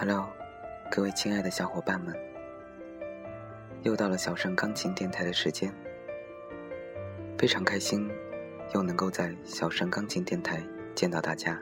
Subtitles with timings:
[0.00, 0.28] Hello，
[0.92, 2.16] 各位亲爱的小伙伴们，
[3.82, 5.74] 又到了小盛钢琴电台的时间，
[7.36, 8.08] 非常开心，
[8.74, 10.62] 又能够在小盛钢琴电台
[10.94, 11.60] 见到大家。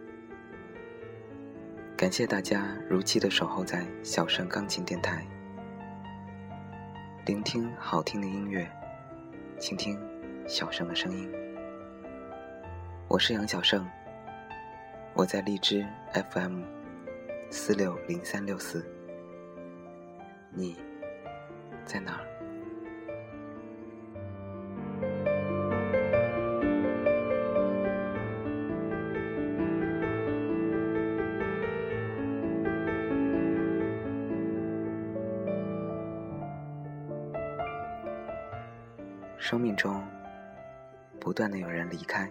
[1.96, 5.26] 感谢大家如期的守候在小盛钢琴电台，
[7.24, 8.70] 聆听好听的音乐，
[9.58, 9.98] 倾听
[10.46, 11.26] 小盛的声音。
[13.08, 13.88] 我是杨小盛，
[15.14, 16.75] 我在荔枝 FM。
[17.48, 18.84] 四六零三六四，
[20.52, 20.76] 你
[21.84, 22.26] 在哪儿？
[39.38, 40.04] 生命中
[41.20, 42.28] 不断的有人离开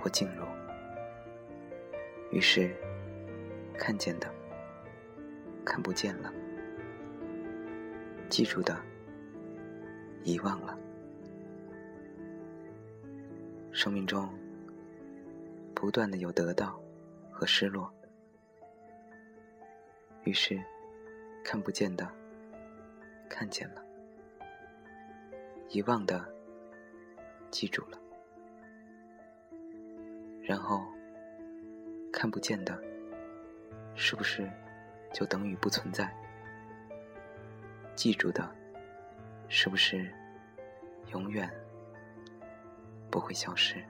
[0.00, 0.44] 或进入，
[2.30, 2.74] 于是。
[3.80, 4.30] 看见的，
[5.64, 6.30] 看不见了；
[8.28, 8.78] 记住的，
[10.22, 10.78] 遗忘了。
[13.72, 14.28] 生命中
[15.74, 16.78] 不断的有得到
[17.30, 17.90] 和失落，
[20.24, 20.62] 于是
[21.42, 22.06] 看不见的
[23.30, 23.82] 看见了，
[25.70, 26.22] 遗忘的
[27.50, 27.98] 记住了，
[30.42, 30.84] 然后
[32.12, 32.89] 看不见的。
[33.94, 34.50] 是不是
[35.12, 36.10] 就等于不存在？
[37.94, 38.48] 记住的，
[39.48, 40.10] 是不是
[41.12, 41.50] 永远
[43.10, 43.84] 不会消失？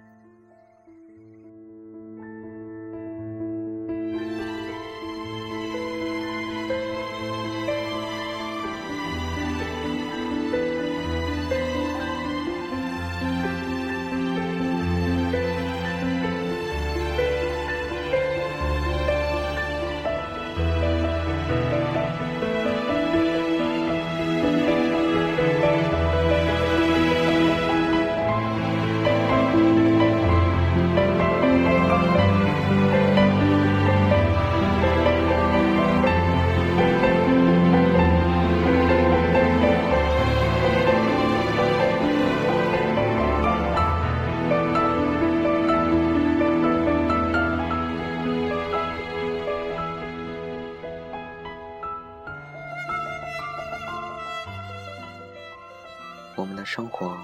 [56.72, 57.18] 生活，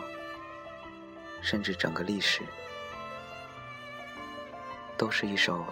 [1.41, 2.43] 甚至整个历史，
[4.99, 5.65] 都是一首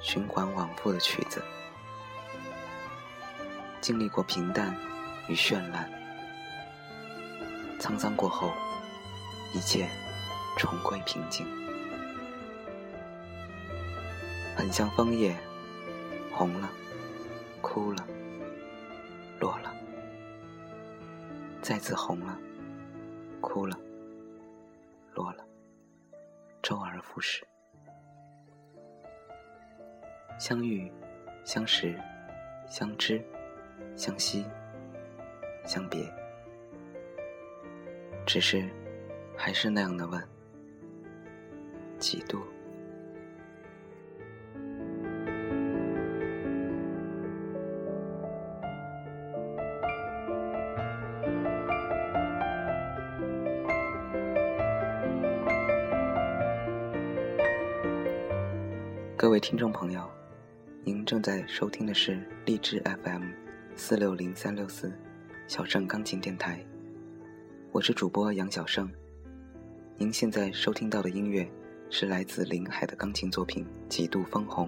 [0.00, 1.44] 循环往复的曲子。
[3.78, 4.74] 经历过平淡
[5.28, 5.86] 与绚烂，
[7.78, 8.54] 沧桑过后，
[9.52, 9.86] 一切
[10.56, 11.46] 重归平静。
[14.56, 15.38] 很像枫叶，
[16.32, 16.70] 红了，
[17.60, 18.02] 枯了，
[19.38, 19.70] 落了，
[21.60, 22.38] 再次红了。
[23.40, 23.76] 哭了，
[25.14, 25.44] 落了，
[26.62, 27.46] 周而复始。
[30.38, 30.90] 相遇，
[31.44, 31.98] 相识，
[32.66, 33.22] 相知，
[33.96, 34.44] 相惜，
[35.64, 36.00] 相别。
[38.26, 38.68] 只是，
[39.36, 40.22] 还是那样的问：
[41.98, 42.42] 几度？
[59.20, 60.10] 各位听众朋友，
[60.82, 63.24] 您正在收听的是荔枝 FM
[63.76, 64.90] 四六零三六四
[65.46, 66.64] 小盛钢琴电台，
[67.70, 68.90] 我是主播杨小盛。
[69.98, 71.46] 您现在收听到的音乐
[71.90, 74.66] 是来自林海的钢琴作品《几度分红》。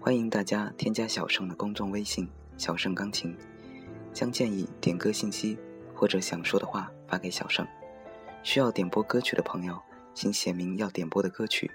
[0.00, 3.36] 欢迎大家添加小盛的公众微信“小盛钢琴”，
[4.14, 5.58] 将建议点歌信息
[5.92, 7.66] 或者想说的话发给小盛。
[8.44, 9.76] 需要点播歌曲的朋友，
[10.14, 11.68] 请写明要点播的歌曲。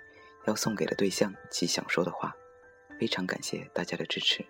[0.48, 2.34] 要送给的对象及想说的话，
[2.98, 4.46] 非常感谢大家的支持。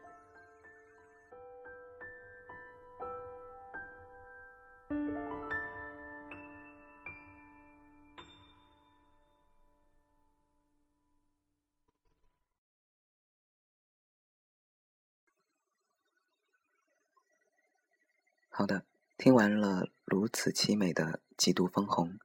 [18.49, 18.85] 好的，
[19.17, 22.19] 听完了如此凄美的几度分红，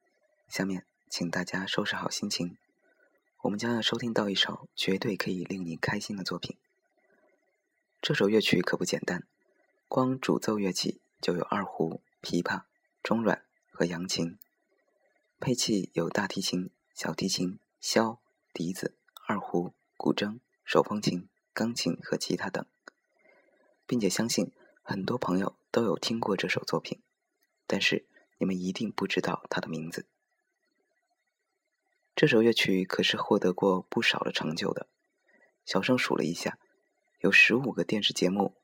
[0.48, 2.58] 下面请大家收拾好心情。
[3.42, 6.56] 我们将要收听到一首绝对可以令你开心的作品。
[8.00, 9.26] 这首乐曲可不简单，
[9.88, 12.62] 光主奏乐器就有二胡、琵琶、
[13.02, 14.38] 中阮和扬琴，
[15.40, 18.18] 配器有大提琴、小提琴、箫、
[18.52, 18.94] 笛子、
[19.26, 22.64] 二胡、古筝、手风琴、钢琴和吉他等。
[23.84, 24.52] 并且相信
[24.82, 27.00] 很多朋友都有听过这首作品，
[27.66, 28.06] 但是
[28.38, 30.06] 你们一定不知道它的名字。
[32.22, 34.86] 这首乐曲可是获得过不少的成就的。
[35.64, 36.56] 小生数了一下，
[37.19, 38.54] 有十五个电视节目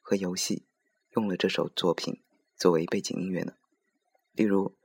[0.00, 0.66] 和游戏
[1.16, 2.22] 用了这首作品
[2.56, 3.54] 作为背景音乐呢。
[4.34, 4.76] 例如，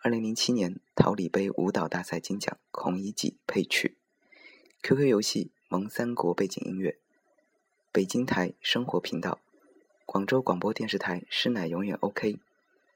[0.00, 3.98] 二零零七年桃李杯舞蹈大赛金奖孔乙己配曲
[4.82, 6.98] ，QQ 游戏《萌三国》背景音乐，
[7.92, 9.42] 北京台生活频道，
[10.06, 12.32] 广州广播电视台《师奶永远 OK》，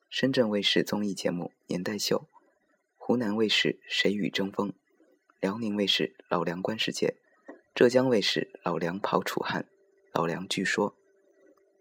[0.08, 2.26] 深圳卫视综艺节目《年代秀》，
[3.10, 4.68] 湖南卫视《谁与争锋》，
[5.40, 7.16] 辽宁卫视《老梁观世界》。
[7.74, 9.62] 浙江卫视《老梁跑楚汉》，
[10.12, 10.94] 老梁据说；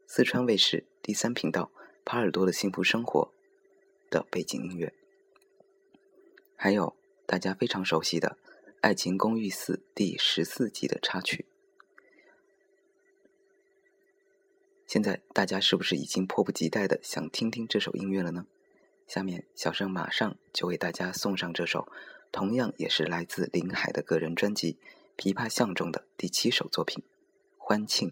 [0.07, 1.71] 四川卫视第三频道
[2.11, 3.31] 《耙耳朵的幸福生活》
[4.11, 4.91] 的背景音乐，
[6.55, 6.97] 还有
[7.27, 8.35] 大家非常熟悉的
[8.81, 11.45] 《爱情公寓四》第十四集的插曲。
[14.87, 18.47] 现在大家是不是已经迫不及待的想听听这首音乐了呢？
[19.09, 21.91] 下面小生马上就为大家送上这首，
[22.31, 24.77] 同样也是来自林海的个人专辑。
[25.21, 27.03] 《琵琶巷》中的第七首作品
[27.57, 28.09] 《欢庆》。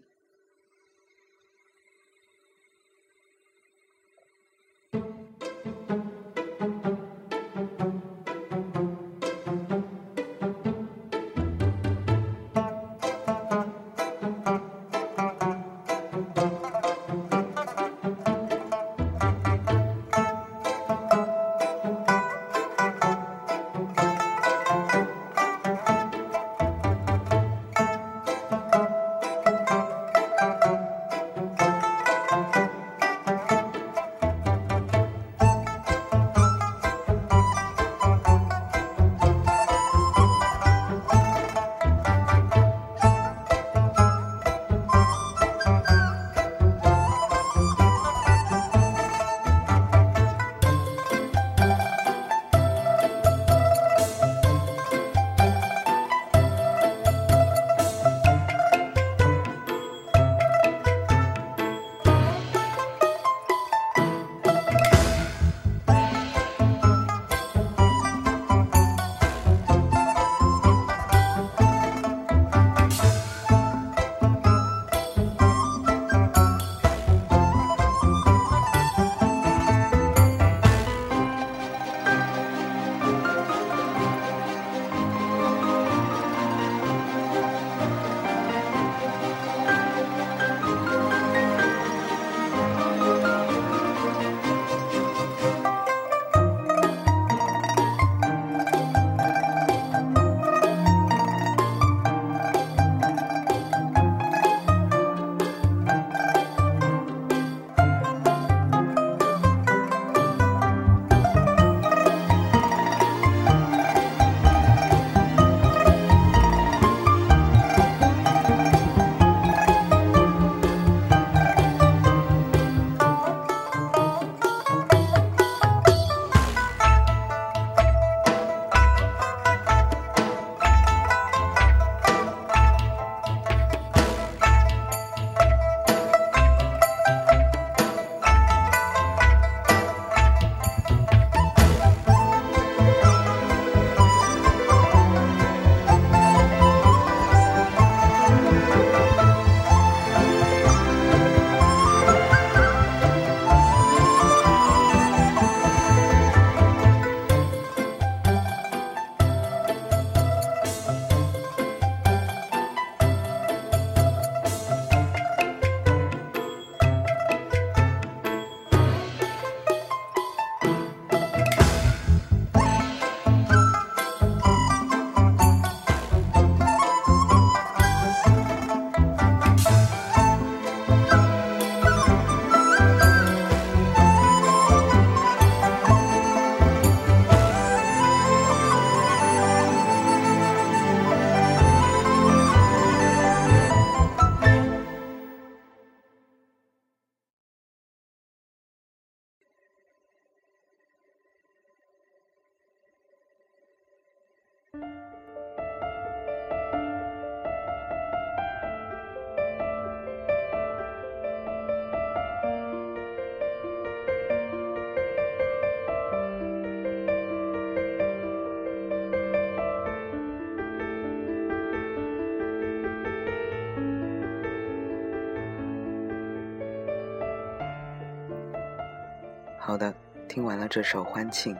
[229.67, 229.93] 好的，
[230.29, 231.53] 听完了这首《欢庆》，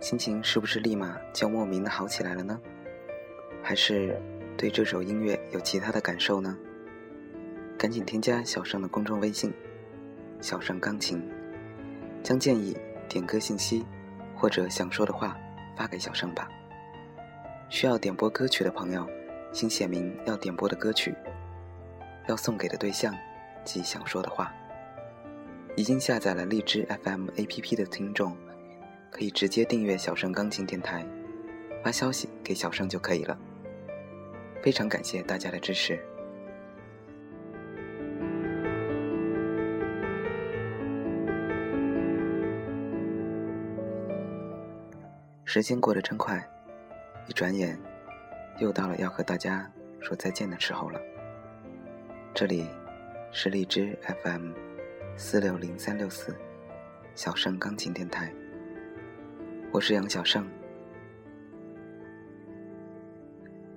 [0.00, 2.58] 心情是不是立马就莫名的好起来了呢？
[3.62, 4.18] 还是
[4.56, 6.56] 对这首音乐有其他的感受呢？
[7.76, 9.52] 赶紧添加小盛的公众微信
[10.40, 11.22] “小盛钢琴”，
[12.24, 12.74] 将建议、
[13.10, 13.84] 点歌信息
[14.34, 15.36] 或者想说的话
[15.76, 16.48] 发给小盛吧。
[17.68, 19.06] 需要点播歌曲的朋友，
[19.52, 21.14] 请写明要点播的歌曲，
[22.26, 23.14] 要送给的对象
[23.66, 24.50] 及想说的话。
[25.78, 28.36] 已经下载了荔枝 FM APP 的听众，
[29.12, 31.06] 可以直接订阅小盛钢琴电台，
[31.84, 33.38] 发消息给小盛就可以了。
[34.60, 35.96] 非常感谢大家的支持。
[45.44, 46.44] 时间过得真快，
[47.28, 47.78] 一转眼，
[48.58, 49.70] 又到了要和大家
[50.00, 51.00] 说再见的时候了。
[52.34, 52.66] 这里
[53.30, 54.50] 是荔枝 FM。
[55.20, 56.32] 四六零三六四，
[57.16, 58.32] 小盛钢琴电台。
[59.72, 60.48] 我是杨小盛，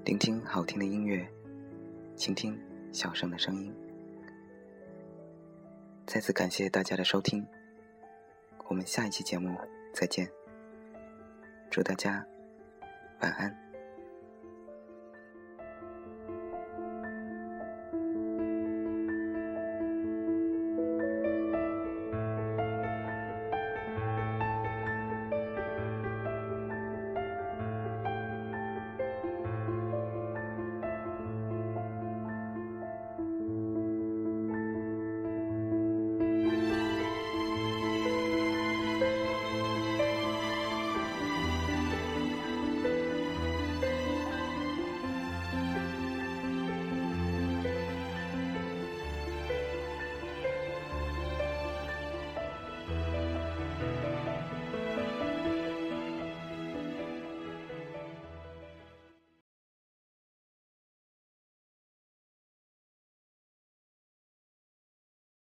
[0.05, 1.27] 聆听好听的音乐，
[2.15, 2.55] 倾听
[2.93, 3.75] 小盛的声音。
[6.05, 7.43] 再次感谢大家的收听，
[8.67, 9.57] 我们下一期节目
[9.95, 10.29] 再见。
[11.71, 12.24] 祝大家
[13.21, 13.70] 晚安。